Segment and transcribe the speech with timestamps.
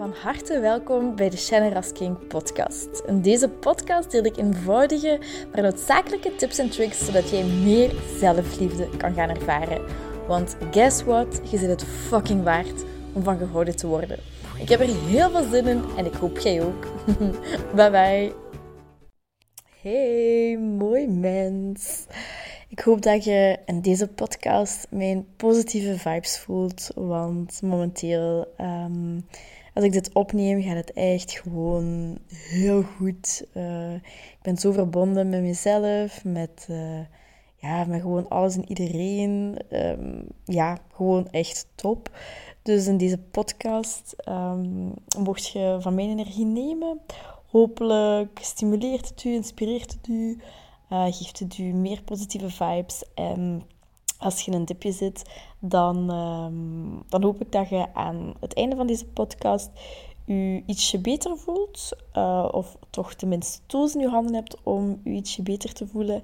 [0.00, 3.02] Van harte welkom bij de Shannon Rasking podcast.
[3.06, 5.20] In deze podcast deel ik eenvoudige,
[5.52, 9.84] maar noodzakelijke tips en tricks zodat jij meer zelfliefde kan gaan ervaren.
[10.26, 11.40] Want guess what?
[11.50, 14.18] Je zit het fucking waard om van gehouden te worden.
[14.58, 16.86] Ik heb er heel veel zin in en ik hoop jij ook.
[17.76, 18.32] bye bye.
[19.82, 22.06] Hey, mooi mens.
[22.68, 26.90] Ik hoop dat je in deze podcast mijn positieve vibes voelt.
[26.94, 29.24] Want momenteel, um,
[29.80, 33.46] als ik dit opneem, gaat het echt gewoon heel goed.
[33.54, 37.00] Uh, ik ben zo verbonden met mezelf, met, uh,
[37.56, 39.56] ja, met gewoon alles en iedereen.
[39.70, 42.10] Um, ja, gewoon echt top.
[42.62, 47.00] Dus in deze podcast um, mocht je van mijn energie nemen.
[47.46, 50.40] Hopelijk stimuleert het u, inspireert het u.
[50.92, 53.04] Uh, geeft het u meer positieve vibes.
[53.14, 53.62] En
[54.18, 55.22] als je in een dipje zit,
[55.60, 59.70] dan, um, dan hoop ik dat je aan het einde van deze podcast
[60.26, 61.90] u ietsje beter voelt.
[62.14, 66.22] Uh, of toch tenminste tools in je handen hebt om u ietsje beter te voelen.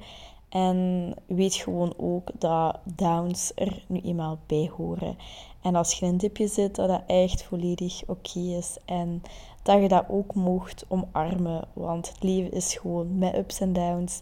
[0.49, 5.17] En weet gewoon ook dat downs er nu eenmaal bij horen.
[5.63, 8.77] En als je in een dipje zit, dat dat echt volledig oké is.
[8.85, 9.23] En
[9.63, 11.69] dat je dat ook mocht omarmen.
[11.73, 14.21] Want het leven is gewoon met ups en downs.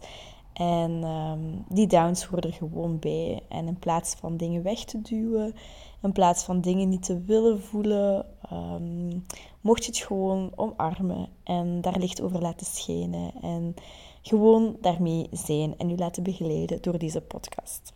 [0.55, 3.43] En um, die downs horen er gewoon bij.
[3.49, 5.55] En in plaats van dingen weg te duwen,
[6.03, 9.25] in plaats van dingen niet te willen voelen, um,
[9.61, 13.33] mocht je het gewoon omarmen en daar licht over laten schijnen.
[13.43, 13.75] En
[14.23, 17.93] gewoon daarmee zijn en je laten begeleiden door deze podcast.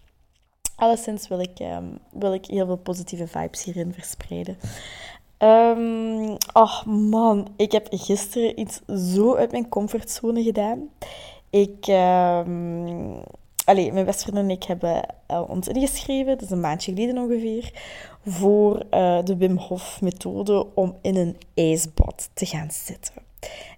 [0.76, 4.58] Alleszins wil ik, um, wil ik heel veel positieve vibes hierin verspreiden.
[5.38, 8.80] Um, oh man, ik heb gisteren iets
[9.14, 10.88] zo uit mijn comfortzone gedaan.
[11.50, 13.22] Ik, um,
[13.64, 17.18] allee, mijn beste vriend en ik hebben uh, ons ingeschreven, dat is een maandje geleden
[17.18, 17.72] ongeveer,
[18.26, 23.14] voor uh, de Wim Hof methode om in een ijsbad te gaan zitten.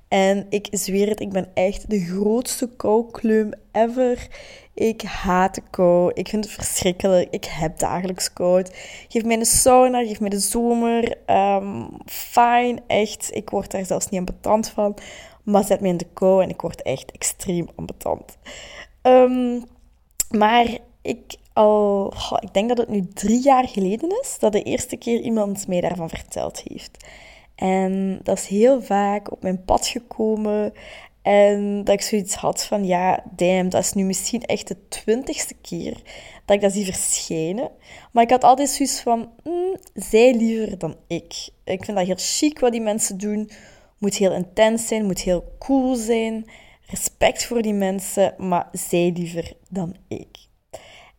[0.09, 4.29] En ik zweer het, ik ben echt de grootste koukleum ever.
[4.75, 6.11] Ik haat de kou.
[6.15, 7.29] Ik vind het verschrikkelijk.
[7.31, 8.71] Ik heb dagelijks koud.
[9.09, 11.17] Geef mij een sauna, geef mij de zomer.
[11.27, 13.31] Um, fijn, echt.
[13.33, 14.95] Ik word daar zelfs niet ambetant van.
[15.51, 18.39] Maar zet me in de kou en ik word echt extreem ambetant.
[19.03, 19.65] Um,
[20.31, 24.97] maar ik al, ik denk dat het nu drie jaar geleden is dat de eerste
[24.97, 27.07] keer iemand mij daarvan verteld heeft.
[27.55, 30.73] En dat is heel vaak op mijn pad gekomen.
[31.23, 35.55] En dat ik zoiets had van, ja, damn, dat is nu misschien echt de twintigste
[35.55, 36.03] keer
[36.45, 37.71] dat ik dat zie verschijnen.
[38.13, 41.49] Maar ik had altijd zoiets van, mm, zij liever dan ik.
[41.65, 43.51] Ik vind dat heel chic wat die mensen doen
[44.01, 46.51] moet heel intens zijn, moet heel cool zijn.
[46.87, 50.39] Respect voor die mensen, maar zij liever dan ik.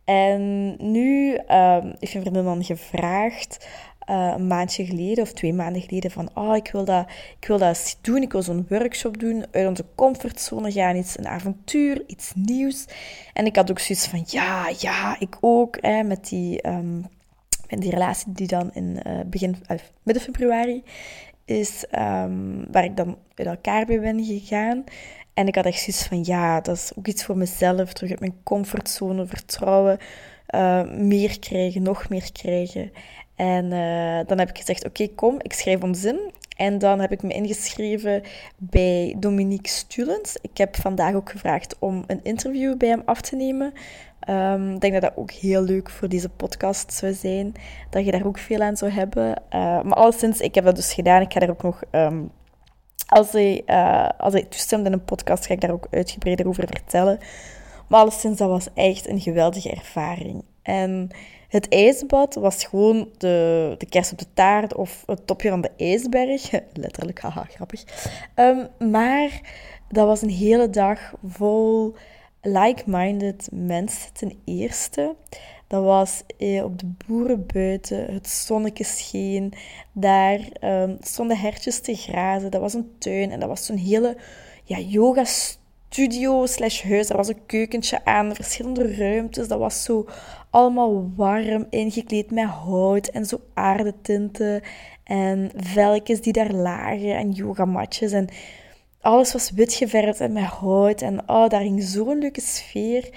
[0.04, 3.68] En nu uh, heeft mijn vriendin dan gevraagd,
[4.10, 7.10] uh, een maandje geleden of twee maanden geleden, van oh, ik wil dat,
[7.40, 11.26] ik wil dat doen, ik wil zo'n workshop doen, uit onze comfortzone gaan, iets, een
[11.26, 12.86] avontuur, iets nieuws.
[13.32, 16.68] En ik had ook zoiets van, ja, ja, ik ook, hè, met die...
[16.68, 17.06] Um,
[17.78, 20.82] die relatie die dan in uh, begin, uh, midden februari
[21.44, 24.84] is um, waar ik dan uit elkaar bij ben gegaan.
[25.34, 27.92] En ik had echt zoiets van, ja, dat is ook iets voor mezelf.
[27.92, 29.98] Terug uit mijn comfortzone, vertrouwen,
[30.54, 32.92] uh, meer krijgen, nog meer krijgen.
[33.36, 36.32] En uh, dan heb ik gezegd, oké, kom, ik schrijf ons in.
[36.56, 38.22] En dan heb ik me ingeschreven
[38.56, 40.36] bij Dominique Stulens.
[40.40, 43.72] Ik heb vandaag ook gevraagd om een interview bij hem af te nemen.
[44.28, 47.52] Um, ik denk dat dat ook heel leuk voor deze podcast zou zijn.
[47.90, 49.28] Dat je daar ook veel aan zou hebben.
[49.28, 51.22] Uh, maar alleszins, ik heb dat dus gedaan.
[51.22, 51.82] Ik ga daar ook nog...
[51.90, 52.30] Um,
[53.06, 57.18] als, hij, uh, als toestemt in een podcast, ga ik daar ook uitgebreider over vertellen.
[57.88, 60.44] Maar alleszins, dat was echt een geweldige ervaring.
[60.62, 61.10] En
[61.48, 65.70] het ijsbad was gewoon de, de kerst op de taart of het topje van de
[65.76, 66.50] ijsberg.
[66.72, 67.84] Letterlijk, haha, grappig.
[68.34, 69.40] Um, maar
[69.88, 71.94] dat was een hele dag vol
[72.42, 75.14] like-minded mensen ten eerste.
[75.66, 79.52] Dat was eh, op de boeren buiten, het zonnetje scheen.
[79.92, 82.50] Daar um, stonden hertjes te grazen.
[82.50, 84.16] Dat was een tuin en dat was zo'n hele
[84.64, 87.08] ja, yoga studio slash huis.
[87.08, 89.48] Er was een keukentje aan, verschillende ruimtes.
[89.48, 90.06] Dat was zo
[90.50, 94.62] allemaal warm, ingekleed met hout en zo aardetinten.
[95.04, 98.28] En velkjes die daar lagen en yogamatjes en
[99.02, 101.02] alles was wit geverfd en met hout.
[101.02, 103.08] En oh, daar ging zo'n leuke sfeer.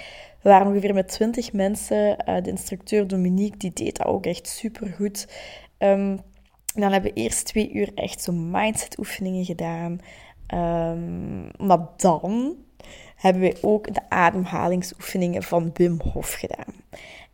[0.41, 2.17] We waren ongeveer met twintig mensen.
[2.29, 5.27] Uh, de instructeur Dominique, die deed dat ook echt supergoed.
[5.77, 6.19] Um,
[6.73, 9.99] dan hebben we eerst twee uur echt zo'n mindset oefeningen gedaan.
[10.53, 12.55] Um, maar dan
[13.15, 16.73] hebben we ook de ademhalingsoefeningen van Wim Hof gedaan.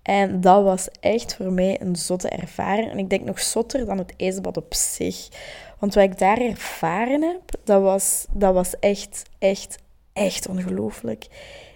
[0.02, 2.92] En dat was echt voor mij een zotte ervaring.
[2.92, 5.28] En ik denk nog zotter dan het ijsbad op zich.
[5.82, 9.78] Want wat ik daar ervaren heb, dat was, dat was echt, echt,
[10.14, 11.28] echt ongelooflijk.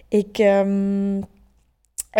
[0.08, 0.38] Ik...
[0.38, 1.24] Um,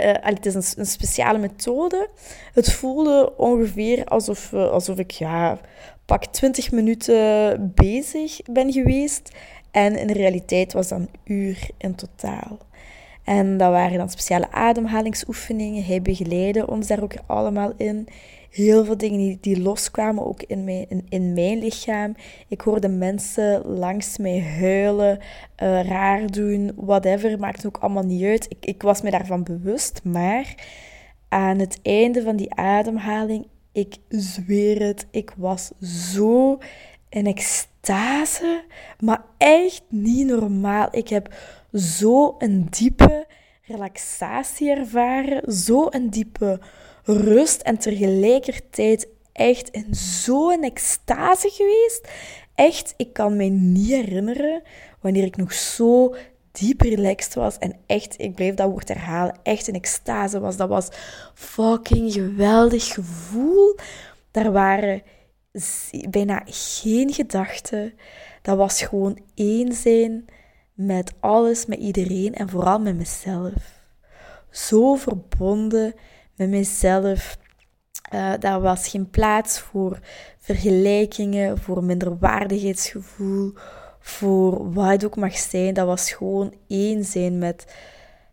[0.01, 2.09] het is een, speciale methode.
[2.53, 5.59] Het voelde ongeveer alsof, alsof ik ja,
[6.05, 9.31] pak 20 minuten bezig ben geweest.
[9.71, 12.59] En in de realiteit was dat een uur in totaal.
[13.25, 15.85] En dat waren dan speciale ademhalingsoefeningen.
[15.85, 18.09] Hij begeleidde ons daar ook allemaal in.
[18.57, 22.15] Heel veel dingen die, die loskwamen ook in mijn, in, in mijn lichaam.
[22.49, 27.39] Ik hoorde mensen langs mij huilen, uh, raar doen, whatever.
[27.39, 28.47] Maakt ook allemaal niet uit.
[28.49, 30.01] Ik, ik was me daarvan bewust.
[30.05, 30.55] Maar
[31.29, 35.71] aan het einde van die ademhaling, ik zweer het, ik was
[36.13, 36.59] zo
[37.09, 38.65] in extase.
[39.01, 40.89] Maar echt niet normaal.
[40.91, 41.35] Ik heb
[41.73, 43.27] zo een diepe
[43.63, 46.61] relaxatie ervaren, zo een diepe
[47.07, 52.09] rust en tegelijkertijd echt in zo'n extase geweest.
[52.55, 54.63] Echt, ik kan me niet herinneren
[55.01, 56.15] wanneer ik nog zo
[56.53, 60.57] diep relaxed was en echt, ik blijf dat woord herhalen, echt in extase was.
[60.57, 60.89] Dat was
[61.35, 63.77] fucking geweldig gevoel.
[64.31, 65.03] Daar waren
[66.11, 67.95] bijna geen gedachten.
[68.43, 70.25] Dat was gewoon één zijn
[70.75, 73.53] met alles, met iedereen en vooral met mezelf.
[74.51, 75.95] Zo verbonden
[76.37, 77.39] met mezelf.
[78.15, 79.99] Uh, daar was geen plaats voor
[80.39, 83.53] vergelijkingen, voor minderwaardigheidsgevoel,
[84.01, 85.75] voor wat het ook mag zijn.
[85.75, 87.75] Dat was gewoon één zijn met,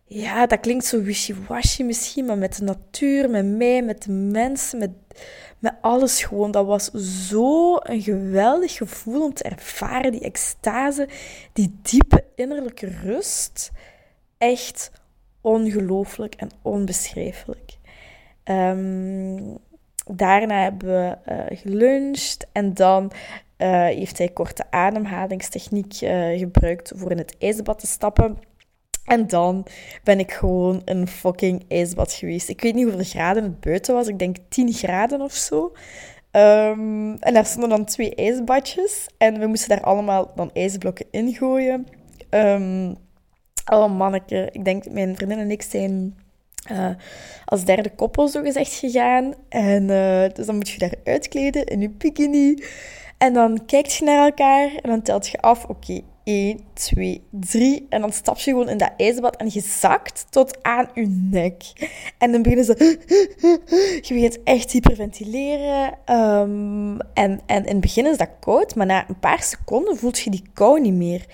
[0.05, 4.79] ja, dat klinkt zo wishy-washy misschien, maar met de natuur, met mij, met de mensen,
[4.79, 4.91] met,
[5.59, 6.51] met alles gewoon.
[6.51, 6.85] Dat was
[7.27, 11.07] zo een geweldig gevoel om te ervaren, die extase,
[11.53, 13.71] die diepe innerlijke rust.
[14.37, 14.91] Echt
[15.41, 17.77] ongelooflijk en onbeschrijfelijk.
[18.43, 19.55] Ehm,
[20.05, 23.11] daarna hebben we uh, geluncht en dan
[23.57, 28.37] uh, heeft hij korte ademhalingstechniek uh, gebruikt voor in het ijsbad te stappen.
[29.05, 29.65] En dan
[30.03, 32.49] ben ik gewoon een fucking ijsbad geweest.
[32.49, 34.07] Ik weet niet hoeveel graden het buiten was.
[34.07, 35.71] Ik denk 10 graden of zo.
[36.31, 39.07] Um, en daar stonden dan twee ijsbadjes.
[39.17, 41.87] En we moesten daar allemaal dan ijsblokken in gooien.
[42.29, 42.95] Um,
[43.71, 46.17] oh manneke, ik denk mijn vriendin en ik zijn
[46.71, 46.89] uh,
[47.45, 49.33] als derde koppel zo gezegd gegaan.
[49.49, 52.63] En uh, dus dan moet je daar uitkleden in je bikini.
[53.17, 57.85] En dan kijk je naar elkaar en dan telt je af, oké, 1, 2, 3.
[57.89, 61.63] En dan stap je gewoon in dat ijsbad en je zakt tot aan je nek.
[62.17, 62.97] En dan beginnen ze...
[64.07, 65.97] Je begint echt hyperventileren.
[66.09, 70.19] Um, en, en in het begin is dat koud, maar na een paar seconden voelt
[70.19, 71.25] je die kou niet meer.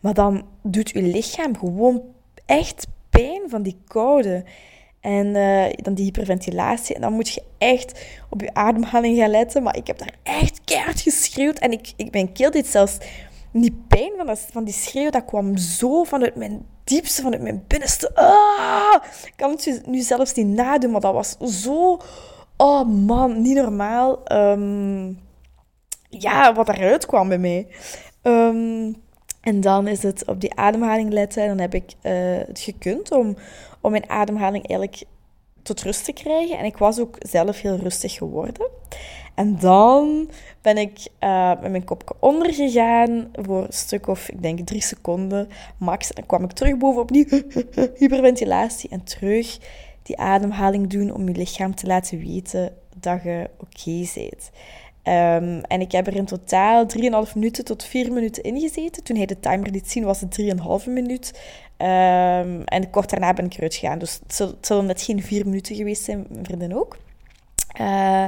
[0.00, 2.02] Maar dan doet je lichaam gewoon
[2.46, 4.44] echt pijn van die koude.
[5.02, 6.94] En uh, dan die hyperventilatie.
[6.94, 9.62] En dan moet je echt op je ademhaling gaan letten.
[9.62, 11.58] Maar ik heb daar echt keihard geschreeuwd.
[11.58, 12.98] En ik, ik, mijn keel zelfs
[13.52, 15.10] die pijn van, dat, van die schreeuw.
[15.10, 18.14] Dat kwam zo vanuit mijn diepste, vanuit mijn binnenste.
[18.14, 18.94] Ah!
[19.24, 20.90] Ik kan het nu zelfs niet nadoen.
[20.90, 22.00] Maar dat was zo...
[22.56, 24.20] Oh man, niet normaal.
[24.32, 25.20] Um,
[26.08, 27.66] ja, wat eruit kwam bij mij.
[28.22, 29.01] Um,
[29.42, 31.42] en dan is het op die ademhaling letten.
[31.42, 32.12] En dan heb ik uh,
[32.46, 33.36] het gekund om,
[33.80, 35.04] om mijn ademhaling eigenlijk
[35.62, 36.58] tot rust te krijgen.
[36.58, 38.68] En ik was ook zelf heel rustig geworden.
[39.34, 40.30] En dan
[40.60, 44.82] ben ik uh, met mijn kopje onder gegaan voor een stuk of, ik denk, drie
[44.82, 46.08] seconden max.
[46.08, 47.42] En dan kwam ik terug boven opnieuw,
[47.98, 48.90] hyperventilatie.
[48.90, 49.58] En terug
[50.02, 54.50] die ademhaling doen om je lichaam te laten weten dat je oké okay bent.
[55.04, 56.86] Um, en ik heb er in totaal
[57.26, 59.02] 3,5 minuten tot 4 minuten ingezeten.
[59.02, 60.40] Toen hij de timer liet zien, was het
[60.84, 61.40] 3,5 minuut.
[61.78, 63.98] Um, en kort daarna ben ik eruit gegaan.
[63.98, 66.96] Dus het zullen net geen 4 minuten geweest zijn, mijn vriendin ook.
[67.80, 68.24] Uh,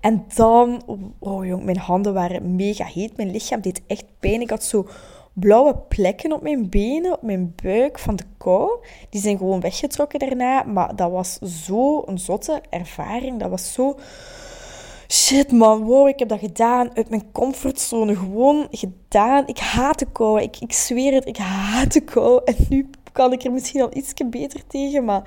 [0.00, 0.82] en dan,
[1.18, 3.16] oh jong, mijn handen waren mega heet.
[3.16, 4.40] Mijn lichaam deed echt pijn.
[4.40, 4.88] Ik had zo
[5.32, 8.70] blauwe plekken op mijn benen, op mijn buik van de kou.
[9.10, 10.62] Die zijn gewoon weggetrokken daarna.
[10.62, 13.40] Maar dat was zo een zotte ervaring.
[13.40, 13.98] Dat was zo
[15.08, 16.96] shit man, wow, ik heb dat gedaan.
[16.96, 19.46] Uit mijn comfortzone gewoon gedaan.
[19.46, 20.40] Ik haat de kou.
[20.40, 22.40] Ik, ik zweer het, ik haat de kou.
[22.44, 25.04] En nu kan ik er misschien al iets beter tegen.
[25.04, 25.22] Maar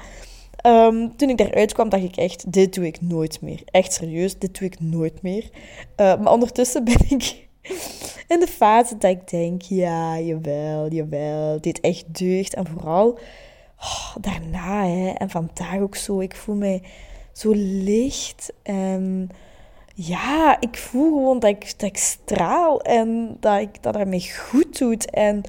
[0.65, 3.61] um, toen ik daaruit kwam, dacht ik echt, dit doe ik nooit meer.
[3.65, 5.49] Echt serieus, dit doe ik nooit meer.
[5.97, 7.47] Uh, maar ondertussen ben ik
[8.27, 11.61] in de fase dat ik denk, ja, jawel, jawel.
[11.61, 12.53] Dit echt deugd.
[12.53, 13.19] En vooral
[13.79, 16.19] oh, daarna, hè, en vandaag ook zo.
[16.19, 16.83] Ik voel mij
[17.33, 19.29] zo licht en
[19.99, 24.77] ja, ik voel gewoon dat ik, dat ik straal en dat, ik, dat mij goed
[24.77, 25.09] doet.
[25.09, 25.41] En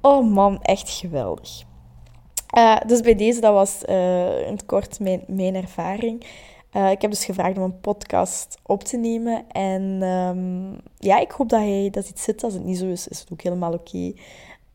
[0.00, 1.62] oh man, echt geweldig.
[2.56, 6.26] Uh, dus bij deze, dat was uh, in het kort mijn, mijn ervaring.
[6.72, 9.44] Uh, ik heb dus gevraagd om een podcast op te nemen.
[9.48, 12.44] En um, ja, ik hoop dat hij dat iets zit.
[12.44, 14.12] Als het niet zo is, is het ook helemaal oké.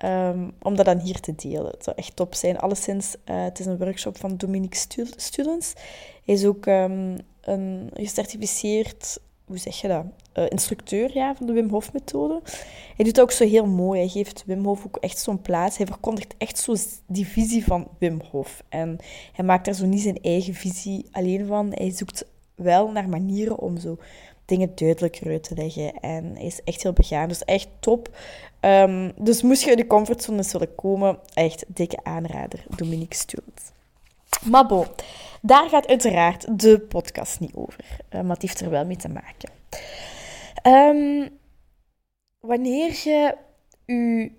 [0.05, 1.71] Um, om dat dan hier te delen.
[1.71, 2.59] Het zou echt top zijn.
[2.59, 5.73] Alleszins, het is een workshop van Dominique Students.
[6.25, 10.05] Hij is ook um, een gecertificeerd hoe zeg je dat?
[10.33, 12.41] Uh, instructeur ja, van de Wim Hof methode.
[12.95, 13.99] Hij doet dat ook zo heel mooi.
[13.99, 15.77] Hij geeft Wim Hof ook echt zo'n plaats.
[15.77, 16.75] Hij verkondigt echt zo
[17.07, 18.63] die visie van Wim Hof.
[18.69, 18.97] En
[19.33, 21.71] hij maakt daar zo niet zijn eigen visie alleen van.
[21.73, 23.97] Hij zoekt wel naar manieren om zo
[24.45, 25.99] dingen duidelijker uit te leggen.
[25.99, 27.27] En hij is echt heel begaan.
[27.27, 28.17] Dus echt top.
[28.61, 32.65] Um, dus moest je uit de comfortzone willen komen, echt dikke aanrader.
[32.75, 33.71] Dominique Stewart.
[34.41, 34.85] Maar bon,
[35.41, 37.85] daar gaat uiteraard de podcast niet over.
[38.09, 39.49] Uh, maar het heeft er wel mee te maken.
[40.67, 41.29] Um,
[42.39, 43.35] wanneer je
[43.85, 44.31] je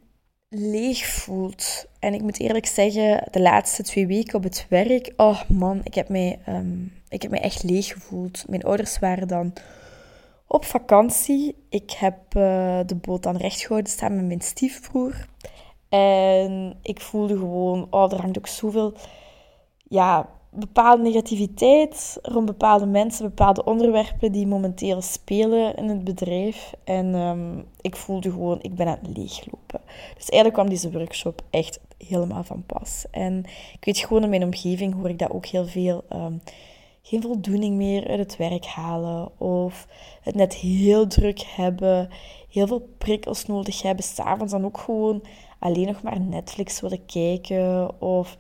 [0.49, 5.41] leeg voelt, en ik moet eerlijk zeggen, de laatste twee weken op het werk, oh
[5.49, 8.45] man, ik heb mij, um, ik heb mij echt leeg gevoeld.
[8.49, 9.53] Mijn ouders waren dan
[10.47, 11.65] op vakantie.
[11.69, 15.27] Ik heb uh, de boot dan recht gehouden staan met mijn stiefbroer.
[15.89, 18.95] En ik voelde gewoon, oh, er hangt ook zoveel
[19.89, 26.73] ja, bepaalde negativiteit rond bepaalde mensen, bepaalde onderwerpen die momenteel spelen in het bedrijf.
[26.85, 29.81] En um, ik voelde gewoon, ik ben aan het leeglopen.
[30.15, 33.05] Dus eigenlijk kwam deze workshop echt helemaal van pas.
[33.11, 36.05] En ik weet gewoon in mijn omgeving hoor ik dat ook heel veel.
[36.13, 36.41] Um,
[37.03, 39.41] geen voldoening meer uit het werk halen.
[39.41, 39.87] Of
[40.23, 42.09] het net heel druk hebben.
[42.51, 44.05] Heel veel prikkels nodig hebben.
[44.05, 45.23] S'avonds dan ook gewoon
[45.59, 48.01] alleen nog maar Netflix willen kijken.
[48.01, 48.37] Of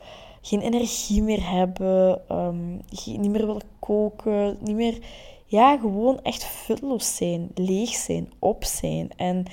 [0.46, 4.98] geen energie meer hebben, um, niet meer willen koken, niet meer,
[5.46, 9.10] ja, gewoon echt vulloos zijn, leeg zijn, op zijn.
[9.16, 9.44] En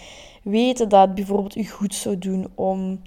[0.43, 3.01] weten dat het bijvoorbeeld u goed zou doen om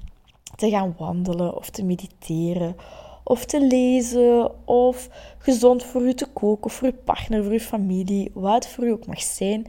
[0.56, 2.76] te gaan wandelen of te mediteren
[3.24, 7.58] of te lezen of gezond voor u te koken of voor uw partner, voor uw
[7.58, 9.66] familie, wat voor u ook mag zijn.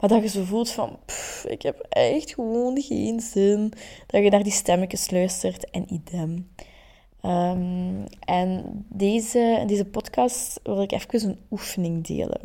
[0.00, 3.72] Maar dat je zo voelt van, pff, ik heb echt gewoon geen zin.
[4.06, 6.48] Dat je naar die stemmetjes luistert en idem.
[7.26, 12.40] Um, en deze, deze podcast wil ik even een oefening delen.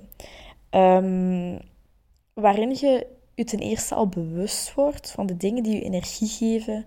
[0.71, 1.59] Um,
[2.33, 6.85] waarin je je ten eerste al bewust wordt van de dingen die je energie geven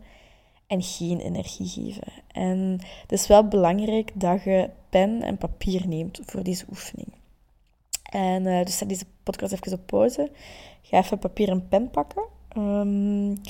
[0.66, 2.12] en geen energie geven.
[2.32, 7.08] En het is wel belangrijk dat je pen en papier neemt voor deze oefening.
[8.02, 10.30] En uh, dus zet deze podcast even op pauze.
[10.82, 12.24] Ga even papier en pen pakken.
[12.56, 13.40] Um,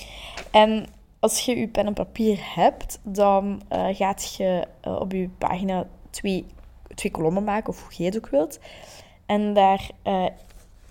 [0.51, 0.87] en
[1.25, 5.87] als je je pen en papier hebt, dan uh, gaat je uh, op je pagina
[6.11, 6.47] twee,
[6.95, 8.59] twee kolommen maken, of hoe je het ook wilt.
[9.27, 10.27] En daar uh,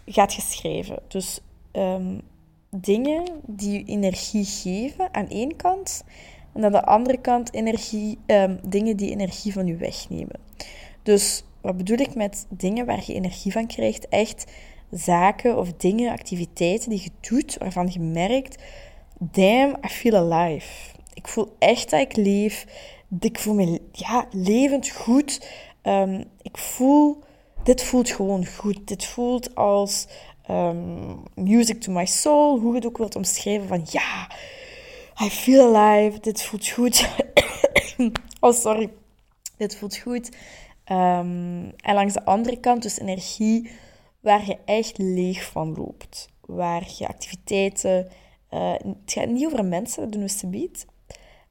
[0.05, 0.99] gaat je schrijven.
[1.07, 1.39] Dus
[1.71, 2.21] um,
[2.69, 6.03] dingen die je energie geven aan één kant.
[6.53, 10.39] En aan de andere kant energie, um, dingen die energie van je wegnemen.
[11.03, 14.07] Dus wat bedoel ik met dingen waar je energie van krijgt?
[14.07, 14.51] Echt
[14.91, 18.63] zaken of dingen, activiteiten die je doet, waarvan je merkt
[19.31, 20.93] damn, I feel alive.
[21.13, 22.65] Ik voel echt dat ik leef.
[23.19, 25.47] Ik voel me ja, levend goed.
[25.83, 27.23] Um, ik voel,
[27.63, 28.87] dit voelt gewoon goed.
[28.87, 30.07] Dit voelt als
[30.49, 32.59] um, music to my soul.
[32.59, 34.31] Hoe je het ook wilt omschrijven van ja,
[35.21, 36.19] I feel alive.
[36.19, 37.09] Dit voelt goed.
[38.39, 38.89] oh, sorry.
[39.57, 40.27] Dit voelt goed.
[40.91, 43.71] Um, en langs de andere kant, dus energie
[44.19, 46.29] waar je echt leeg van loopt.
[46.45, 48.07] Waar je activiteiten
[48.53, 50.85] uh, het gaat niet over mensen, dat doen we subiet.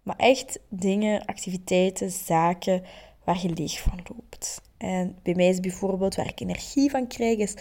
[0.02, 2.82] Maar echt dingen, activiteiten, zaken
[3.24, 4.62] waar je leeg van loopt.
[4.78, 7.54] En bij mij is bijvoorbeeld waar ik energie van krijg, is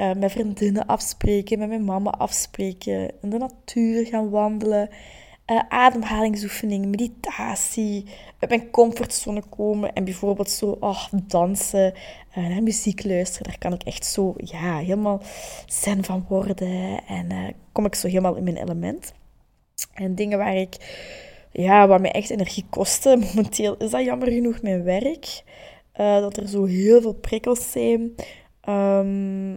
[0.00, 4.88] uh, met vriendinnen afspreken, met mijn mama afspreken, in de natuur gaan wandelen,
[5.50, 8.04] uh, ademhalingsoefening, meditatie,
[8.38, 11.94] uit mijn comfortzone komen en bijvoorbeeld zo oh, dansen,
[12.36, 13.46] uh, naar muziek luisteren.
[13.46, 15.22] Daar kan ik echt zo ja, helemaal
[15.66, 19.12] zen van worden en uh, kom ik zo helemaal in mijn element.
[19.94, 20.76] En dingen waar ik,
[21.52, 25.42] ja, wat mij echt energie kosten, momenteel is dat jammer genoeg mijn werk.
[25.96, 28.14] dat er zo heel veel prikkels zijn.
[28.68, 29.54] Um,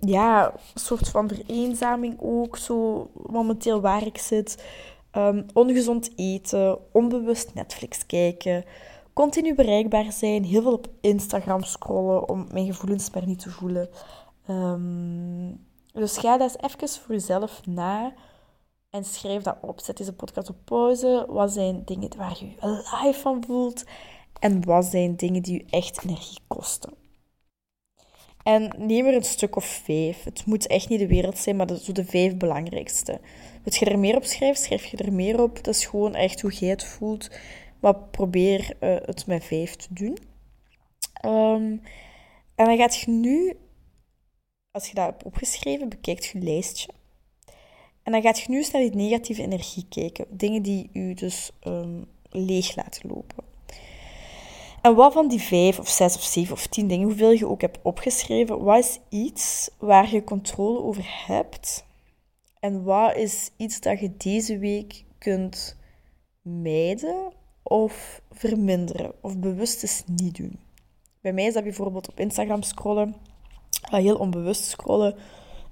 [0.00, 4.64] ja, een soort van vereenzaming ook, zo momenteel waar ik zit.
[5.16, 8.64] Um, ongezond eten, onbewust Netflix kijken,
[9.12, 13.88] continu bereikbaar zijn, heel veel op Instagram scrollen om mijn gevoelens maar niet te voelen.
[14.50, 18.14] Um, dus ga dat eens even voor jezelf na
[18.90, 19.80] en schrijf dat op.
[19.80, 21.26] Zet deze podcast op pauze.
[21.28, 23.84] Wat zijn dingen waar je je live van voelt?
[24.40, 27.03] En wat zijn dingen die je echt energie kosten?
[28.44, 30.24] En neem er een stuk of vijf.
[30.24, 33.20] Het moet echt niet de wereld zijn, maar zo de vijf belangrijkste.
[33.62, 35.64] Wil je er meer op schrijven, schrijf je er meer op.
[35.64, 37.30] Dat is gewoon echt hoe jij het voelt.
[37.80, 40.18] maar probeer uh, het met vijf te doen.
[41.24, 41.82] Um,
[42.54, 43.56] en dan gaat je nu,
[44.70, 46.88] als je dat hebt opgeschreven, bekijkt je lijstje.
[48.02, 50.26] En dan gaat je nu eens naar die negatieve energie kijken.
[50.30, 53.53] Dingen die je dus um, leeg laten lopen.
[54.84, 57.60] En wat van die vijf of zes of zeven of tien dingen, hoeveel je ook
[57.60, 61.84] hebt opgeschreven, wat is iets waar je controle over hebt?
[62.60, 65.76] En wat is iets dat je deze week kunt
[66.42, 70.58] mijden of verminderen of bewust eens niet doen?
[71.20, 73.14] Bij mij is dat bijvoorbeeld op Instagram scrollen,
[73.90, 75.14] heel onbewust scrollen,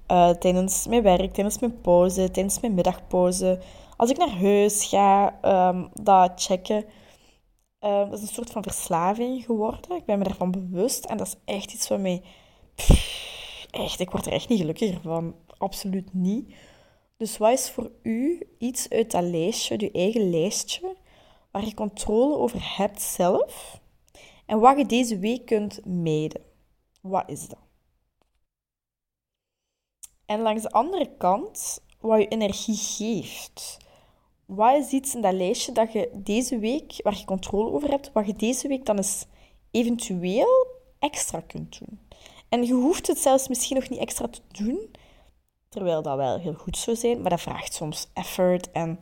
[0.09, 3.61] uh, tijdens mijn werk, tijdens mijn pauze, tijdens mijn middagpauze.
[3.97, 5.38] Als ik naar huis ga,
[5.71, 6.85] um, dat checken.
[7.84, 9.96] Um, dat is een soort van verslaving geworden.
[9.96, 11.04] Ik ben me daarvan bewust.
[11.04, 12.22] En dat is echt iets mij...
[13.70, 15.34] echt, ik word er echt niet gelukkiger van.
[15.58, 16.54] Absoluut niet.
[17.16, 20.96] Dus wat is voor u iets uit dat lijstje, je eigen lijstje,
[21.50, 23.80] waar je controle over hebt zelf
[24.46, 26.42] en wat je deze week kunt mijden?
[27.00, 27.58] Wat is dat?
[30.26, 33.76] En langs de andere kant, wat je energie geeft.
[34.54, 38.11] Wat is iets in dat lijstje dat je deze week, waar je controle over hebt,
[38.12, 39.26] wat je deze week dan eens
[39.71, 40.66] eventueel
[40.99, 42.00] extra kunt doen?
[42.49, 44.90] En je hoeft het zelfs misschien nog niet extra te doen,
[45.68, 48.97] terwijl dat wel heel goed zou zijn, maar dat vraagt soms effort en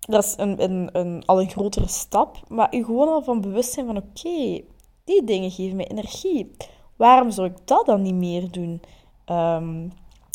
[0.00, 2.40] dat is een, een, een, al een grotere stap.
[2.48, 4.64] Maar je gewoon al van bewust zijn van oké,
[5.04, 6.50] die dingen geven mij energie.
[6.96, 8.80] Waarom zou ik dat dan niet meer doen?
[9.26, 9.92] Um,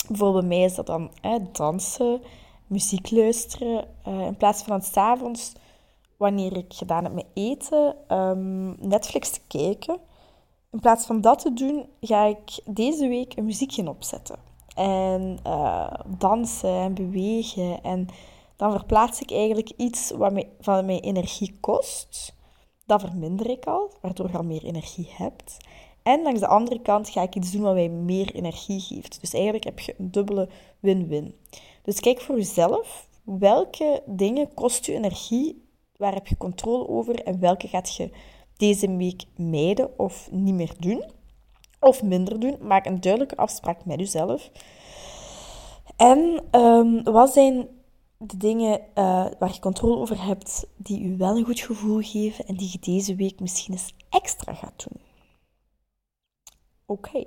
[0.07, 1.11] bijvoorbeeld bij mij is dat dan
[1.51, 2.21] dansen,
[2.69, 3.87] muziek luisteren.
[4.07, 5.53] Uh, in plaats van het avonds,
[6.17, 9.97] wanneer ik gedaan heb met eten, um, Netflix te kijken.
[10.71, 14.35] In plaats van dat te doen, ga ik deze week een muziekje opzetten.
[14.75, 17.83] En uh, dansen en bewegen.
[17.83, 18.07] En
[18.55, 22.35] dan verplaats ik eigenlijk iets wat mij, van mijn energie kost.
[22.85, 25.57] Dat verminder ik al, waardoor je al meer energie hebt.
[26.03, 29.21] En langs de andere kant ga ik iets doen wat mij meer energie geeft.
[29.21, 30.49] Dus eigenlijk heb je een dubbele
[30.79, 31.35] win-win.
[31.89, 37.39] Dus kijk voor jezelf, welke dingen kost je energie, waar heb je controle over en
[37.39, 38.11] welke gaat je
[38.57, 41.03] deze week mijden of niet meer doen.
[41.79, 42.57] Of minder doen.
[42.61, 44.51] Maak een duidelijke afspraak met jezelf.
[45.95, 47.67] En um, wat zijn
[48.17, 52.45] de dingen uh, waar je controle over hebt, die je wel een goed gevoel geven
[52.45, 55.01] en die je deze week misschien eens extra gaat doen?
[56.85, 57.23] Oké.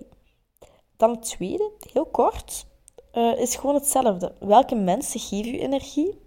[0.97, 2.67] Dan het tweede, heel kort,
[3.13, 4.35] uh, is gewoon hetzelfde.
[4.41, 6.19] Welke mensen geven je energie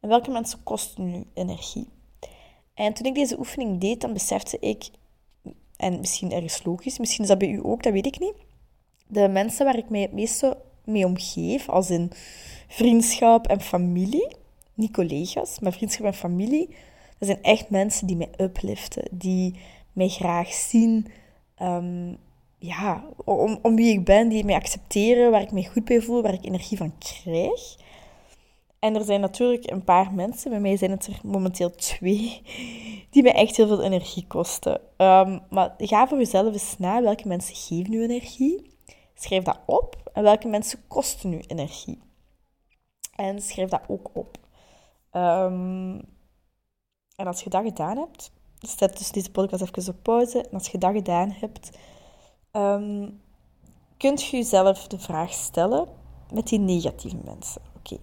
[0.00, 1.88] en welke mensen kosten je energie?
[2.74, 4.90] En toen ik deze oefening deed, dan besefte ik,
[5.76, 8.34] en misschien ergens logisch, misschien is dat bij u ook, dat weet ik niet.
[9.06, 12.12] De mensen waar ik mij het meeste mee omgeef, als in
[12.68, 14.36] vriendschap en familie,
[14.74, 16.68] niet collega's, maar vriendschap en familie,
[17.18, 19.60] dat zijn echt mensen die mij upliften, die
[19.92, 21.06] mij graag zien,
[21.54, 22.14] ehm,
[22.58, 26.22] ja, om, om wie ik ben, die mij accepteren, waar ik me goed bij voel,
[26.22, 27.76] waar ik energie van krijg.
[28.78, 32.42] En er zijn natuurlijk een paar mensen, bij mij zijn het er momenteel twee,
[33.10, 34.80] die mij echt heel veel energie kosten.
[34.96, 38.74] Um, maar ga voor jezelf eens na welke mensen geven nu energie.
[39.14, 40.10] Schrijf dat op.
[40.12, 41.98] En welke mensen kosten nu energie.
[43.16, 44.38] En schrijf dat ook op.
[45.12, 45.94] Um,
[47.16, 50.40] en als je dat gedaan hebt, zet dus deze podcast even op pauze.
[50.40, 51.78] En als je dat gedaan hebt,
[52.56, 53.20] um,
[53.96, 55.88] kunt je jezelf de vraag stellen
[56.32, 57.62] met die negatieve mensen.
[57.76, 57.96] Oké.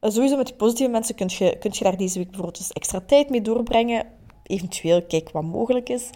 [0.00, 2.72] Eh, sowieso met die positieve mensen kun je, kun je daar deze week bijvoorbeeld dus
[2.72, 4.06] extra tijd mee doorbrengen.
[4.42, 6.10] Eventueel kijk wat mogelijk is.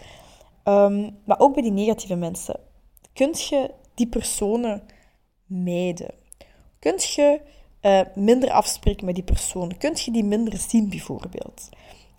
[0.63, 2.59] Um, maar ook bij die negatieve mensen.
[3.13, 4.83] Kunt je die personen
[5.45, 6.13] mijden?
[6.79, 7.41] Kunt je
[7.81, 9.77] uh, minder afspreken met die personen?
[9.77, 11.69] Kunt je die minder zien, bijvoorbeeld?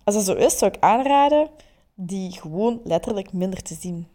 [0.05, 1.49] Als dat zo is, zou ik aanraden
[1.95, 4.07] die gewoon letterlijk minder te zien.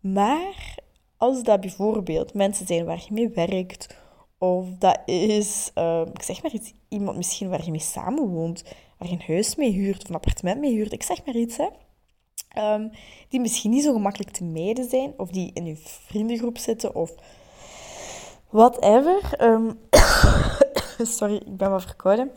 [0.00, 0.78] Maar
[1.16, 3.96] als dat bijvoorbeeld mensen zijn waar je mee werkt,
[4.38, 8.62] of dat is, uh, ik zeg maar iets, iemand misschien waar je mee samenwoont,
[8.98, 11.56] waar je een huis mee huurt of een appartement mee huurt, ik zeg maar iets,
[11.56, 11.68] hè.
[12.58, 12.90] Um,
[13.28, 17.14] die misschien niet zo gemakkelijk te mijden zijn, of die in je vriendengroep zitten, of
[18.48, 19.42] whatever.
[19.42, 19.80] Um,
[21.16, 22.32] sorry, ik ben wat verkouden.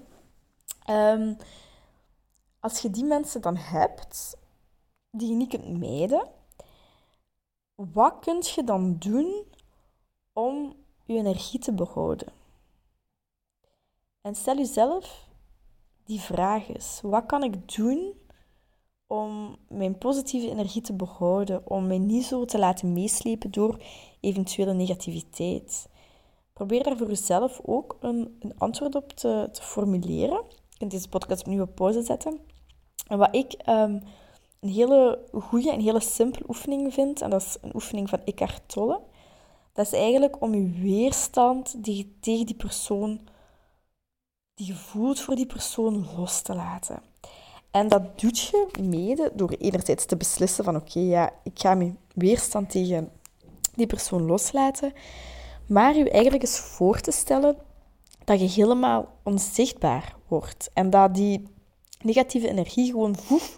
[2.60, 4.38] Als je die mensen dan hebt,
[5.12, 6.28] die je niet kunt mijden,
[7.76, 9.44] wat kun je dan doen
[10.34, 12.28] om je energie te behouden?
[14.22, 15.28] En stel jezelf
[16.04, 17.00] die vraag eens.
[17.02, 18.14] Wat kan ik doen
[19.08, 23.84] om mijn positieve energie te behouden, om mij niet zo te laten meeslepen door
[24.20, 25.90] eventuele negativiteit.
[26.54, 30.44] Probeer daar voor jezelf ook een, een antwoord op te, te, formuleren.
[30.70, 32.40] Je kunt deze podcast opnieuw op pauze zetten.
[33.08, 34.00] En wat ik ehm,
[34.64, 38.62] een hele goede en hele simpele oefening vind, en dat is een oefening van Eckhart
[38.66, 39.00] Tolle,
[39.74, 43.20] dat is eigenlijk om je weerstand die je tegen die persoon,
[44.54, 47.02] die je voelt voor die persoon, los te laten.
[47.72, 51.98] En dat doet je mede door enerzijds te beslissen van oké, ja, ik ga mijn
[52.14, 53.12] weerstand tegen
[53.76, 54.94] die persoon loslaten,
[55.68, 57.58] maar je eigenlijk eens voor te stellen
[58.24, 61.48] dat je helemaal onzichtbaar wordt en dat die
[62.02, 63.58] negatieve energie gewoon voef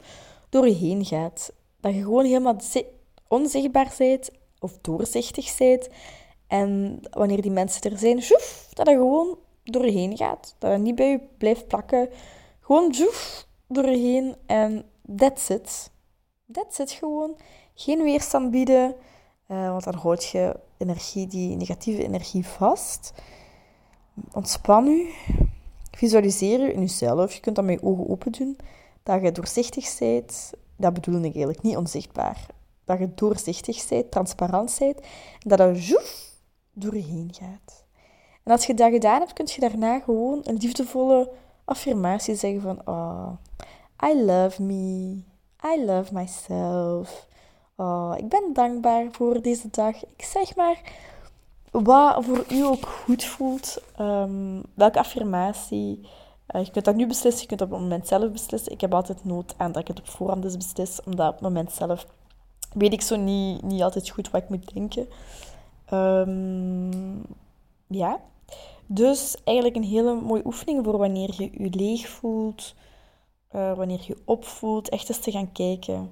[0.61, 1.51] door gaat.
[1.79, 2.55] Dat je gewoon helemaal
[3.27, 5.87] onzichtbaar bent of doorzichtig bent.
[6.47, 10.55] En wanneer die mensen er zijn, zoef, dat het gewoon door je heen gaat.
[10.57, 12.09] Dat het niet bij je blijft plakken.
[12.59, 14.85] Gewoon zoef, door je heen en
[15.17, 15.91] that's it.
[16.51, 17.37] That's it gewoon.
[17.73, 18.95] Geen weerstand bieden,
[19.47, 23.13] uh, want dan houd je energie, die negatieve energie vast.
[24.33, 25.09] Ontspan u.
[25.91, 27.33] Visualiseer je in jezelf.
[27.33, 28.57] Je kunt dat met je ogen open doen.
[29.05, 30.51] Dat je doorzichtig bent.
[30.75, 32.45] Dat bedoel ik eigenlijk niet onzichtbaar.
[32.85, 34.99] Dat je doorzichtig bent, transparant bent.
[34.99, 36.31] En dat dat zoef
[36.73, 37.83] door je heen gaat.
[38.43, 41.31] En als je dat gedaan hebt, kun je daarna gewoon een liefdevolle
[41.65, 42.81] affirmatie zeggen van...
[42.85, 43.31] Oh,
[44.03, 45.21] I love me.
[45.75, 47.27] I love myself.
[47.75, 50.05] Oh, ik ben dankbaar voor deze dag.
[50.05, 50.81] Ik zeg maar
[51.71, 53.81] wat voor u ook goed voelt.
[53.99, 56.07] Um, welke affirmatie.
[56.53, 58.71] Uh, je kunt dat nu beslissen, je kunt op het moment zelf beslissen.
[58.71, 61.41] Ik heb altijd nood aan dat ik het op voorhand dus beslis, omdat op het
[61.41, 62.07] moment zelf
[62.73, 65.07] weet ik zo niet, niet altijd goed wat ik moet denken.
[65.93, 67.25] Um,
[67.87, 68.19] ja.
[68.85, 72.75] Dus eigenlijk een hele mooie oefening voor wanneer je je leeg voelt,
[73.55, 76.11] uh, wanneer je opvoelt, echt eens te gaan kijken.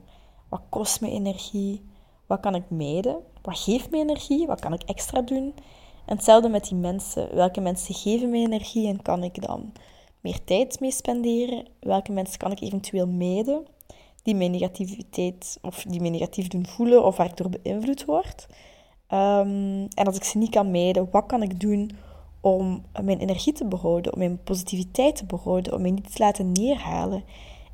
[0.50, 1.82] Wat kost me energie?
[2.26, 3.18] Wat kan ik mijden?
[3.42, 4.48] Wat geeft me energie?
[4.48, 5.54] Wat kan ik extra doen?
[6.06, 7.36] En hetzelfde met die mensen.
[7.36, 9.72] Welke mensen geven me energie en kan ik dan
[10.24, 11.66] meer tijd mee spenderen?
[11.80, 13.66] Welke mensen kan ik eventueel mijden
[14.22, 18.48] die mijn negativiteit of die mij negatief doen voelen of waar ik door beïnvloed word?
[19.10, 21.92] Um, en als ik ze niet kan mijden, wat kan ik doen
[22.42, 26.52] om mijn energie te behouden, om mijn positiviteit te behouden, om mij niet te laten
[26.52, 27.24] neerhalen?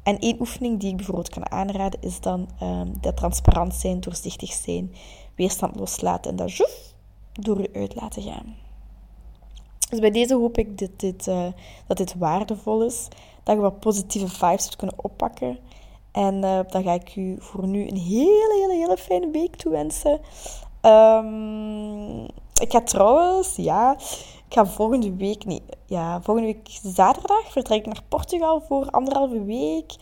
[0.03, 4.51] En één oefening die ik bijvoorbeeld kan aanraden is dan um, dat transparant zijn, doorzichtig
[4.51, 4.93] zijn,
[5.35, 6.67] weerstand loslaten en dat
[7.31, 8.55] door je uit laten gaan.
[9.89, 11.45] Dus bij deze hoop ik dit, uh,
[11.87, 13.07] dat dit waardevol is,
[13.43, 15.59] dat je wat positieve vibes hebt kunnen oppakken.
[16.11, 20.19] En uh, dan ga ik u voor nu een hele, hele, hele fijne week toewensen.
[20.81, 22.23] Um,
[22.61, 23.95] ik ga trouwens, ja,
[24.47, 29.43] ik ga volgende week, nee, ja, volgende week zaterdag vertrek ik naar Portugal voor anderhalve
[29.43, 29.95] week.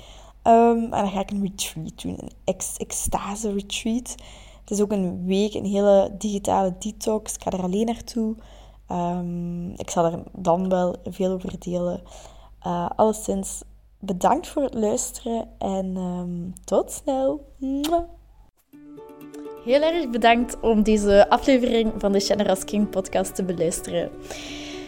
[0.44, 4.16] Um, en dan ga ik een retreat doen, een ex extase retreat.
[4.60, 7.34] Het is ook een week, een hele digitale detox.
[7.34, 8.36] Ik ga er alleen naartoe.
[8.92, 12.02] Um, ik zal er dan wel veel over delen.
[12.68, 13.62] Uh, alleszins,
[14.00, 17.54] bedankt voor het luisteren en um, tot snel.
[19.64, 24.12] Heel erg bedankt om deze aflevering van de Generous King podcast te beluisteren.